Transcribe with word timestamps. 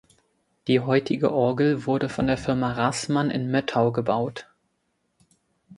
Die 0.67 0.79
heutige 0.79 1.31
Orgel 1.31 1.85
wurde 1.85 2.09
von 2.09 2.25
der 2.25 2.35
Firma 2.39 2.71
Raßmann 2.71 3.29
in 3.29 3.51
Möttau 3.51 3.91
gebaut. 3.91 4.47